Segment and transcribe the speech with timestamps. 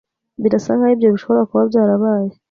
[0.41, 2.29] Birasa nkaho ibyo bishobora kuba byarabaye.